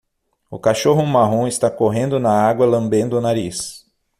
O 0.49 0.57
cachorro 0.57 1.05
marrom 1.05 1.45
está 1.47 1.69
correndo 1.69 2.19
na 2.19 2.31
água 2.31 2.65
lambendo 2.65 3.19
o 3.19 3.21
nariz. 3.21 3.85